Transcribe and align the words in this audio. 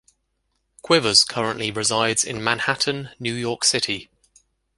Quivers 0.81 1.23
currently 1.23 1.69
resides 1.69 2.23
in 2.23 2.43
Manhattan, 2.43 3.11
New 3.19 3.33
York 3.35 3.63
City. 3.63 4.09